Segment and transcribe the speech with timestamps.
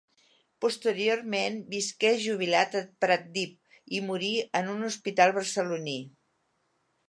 [0.63, 5.99] Posteriorment visqué jubilat a Pratdip, i morí en un hospital barceloní.